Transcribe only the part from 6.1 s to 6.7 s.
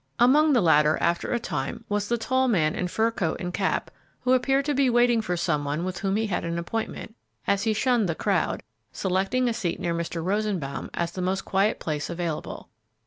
he had an